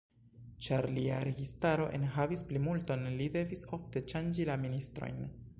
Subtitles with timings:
[0.67, 5.25] Ĉar lia registaro en havis plimulton, li devis ofte ŝanĝi la ministrojn.